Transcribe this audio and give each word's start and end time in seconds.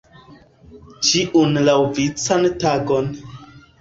Ĉiun 1.09 1.61
laŭvican 1.67 2.49
tagon. 2.65 3.13